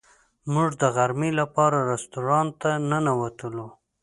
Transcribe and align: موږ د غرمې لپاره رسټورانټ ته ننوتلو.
موږ 0.53 0.69
د 0.81 0.83
غرمې 0.95 1.31
لپاره 1.39 1.77
رسټورانټ 1.91 2.51
ته 2.61 2.71
ننوتلو. 2.89 3.67